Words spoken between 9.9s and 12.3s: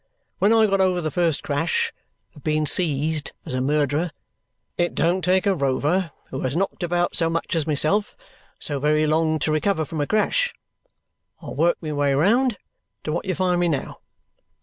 a crash I worked my way